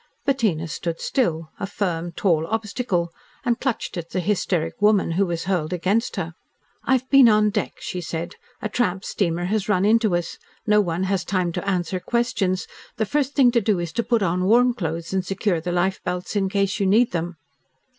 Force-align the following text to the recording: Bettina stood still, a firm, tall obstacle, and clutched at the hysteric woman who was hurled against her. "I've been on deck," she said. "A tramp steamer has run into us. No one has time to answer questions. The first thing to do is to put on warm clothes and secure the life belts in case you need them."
Bettina 0.25 0.67
stood 0.67 0.99
still, 0.99 1.51
a 1.59 1.67
firm, 1.67 2.11
tall 2.13 2.47
obstacle, 2.47 3.11
and 3.45 3.59
clutched 3.59 3.95
at 3.97 4.09
the 4.09 4.19
hysteric 4.19 4.81
woman 4.81 5.11
who 5.11 5.27
was 5.27 5.43
hurled 5.43 5.73
against 5.73 6.15
her. 6.15 6.33
"I've 6.83 7.07
been 7.11 7.29
on 7.29 7.51
deck," 7.51 7.73
she 7.77 8.01
said. 8.01 8.33
"A 8.63 8.67
tramp 8.67 9.05
steamer 9.05 9.45
has 9.45 9.69
run 9.69 9.85
into 9.85 10.15
us. 10.15 10.39
No 10.65 10.81
one 10.81 11.03
has 11.03 11.23
time 11.23 11.51
to 11.51 11.69
answer 11.69 11.99
questions. 11.99 12.65
The 12.97 13.05
first 13.05 13.35
thing 13.35 13.51
to 13.51 13.61
do 13.61 13.77
is 13.77 13.93
to 13.93 14.01
put 14.01 14.23
on 14.23 14.45
warm 14.45 14.73
clothes 14.73 15.13
and 15.13 15.23
secure 15.23 15.61
the 15.61 15.71
life 15.71 16.01
belts 16.03 16.35
in 16.35 16.49
case 16.49 16.79
you 16.79 16.87
need 16.87 17.11
them." 17.11 17.35